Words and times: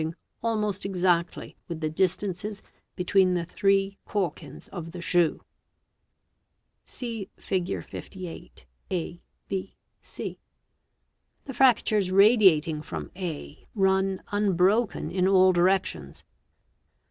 —ing 0.01 0.15
almost 0.41 0.83
exactly 0.83 1.55
with 1.67 1.79
the 1.79 1.87
distances" 1.91 2.63
between 2.95 3.35
the 3.35 3.45
three 3.45 3.99
calkins 4.09 4.67
of 4.69 4.93
the 4.93 4.99
shoe. 4.99 5.43
See 6.87 7.29
Fig. 7.37 7.83
58, 7.85 8.65
a, 8.89 9.21
b, 9.47 9.75
c. 10.01 10.39
The 11.45 11.53
fractures 11.53 12.09
radiating 12.11 12.81
from 12.81 13.11
a 13.15 13.67
run 13.75 14.23
unbroken 14.31 15.11
in 15.11 15.27
all 15.27 15.53
directions. 15.53 16.23